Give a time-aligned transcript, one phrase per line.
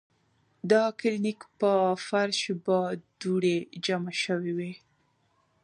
[0.69, 1.73] د کلینک پۀ
[2.07, 2.77] فرش به
[3.19, 4.79] دوړې جمع شوې وې ـ